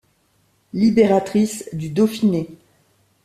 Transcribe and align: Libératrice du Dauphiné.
Libératrice 0.73 1.69
du 1.73 1.91
Dauphiné. 1.93 2.49